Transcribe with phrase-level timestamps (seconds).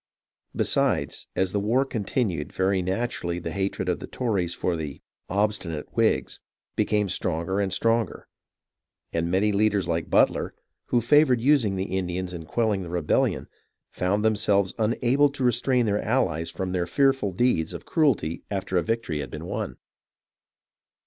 [0.55, 5.95] Besides, as the war continued, very naturally the hatred of the Tories for the "obstinate"
[5.95, 6.39] Whigs
[6.75, 8.27] became stronger and stronger,
[9.13, 10.55] and many leaders like Butler,
[10.87, 13.47] who favoured using the Indians in quelling the rebellion,
[13.91, 18.77] found themselves unable to re strain their allies from their fearful deeds of cruelty after
[18.77, 19.77] a victory had been won.